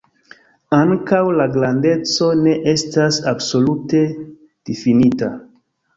Ankaŭ 0.77 1.19
la 1.41 1.45
grandeco 1.57 2.31
ne 2.39 2.55
estas 2.73 3.19
absolute 3.33 4.03
difinita. 4.71 5.35